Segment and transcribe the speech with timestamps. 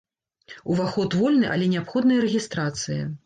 [0.75, 3.03] Уваход вольны, але неабходная рэгістрацыя.